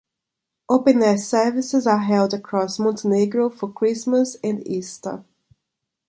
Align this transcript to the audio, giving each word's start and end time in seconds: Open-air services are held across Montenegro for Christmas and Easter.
Open-air 0.67 1.19
services 1.19 1.85
are 1.85 1.99
held 1.99 2.33
across 2.33 2.79
Montenegro 2.79 3.51
for 3.51 3.71
Christmas 3.71 4.35
and 4.43 4.67
Easter. 4.67 5.23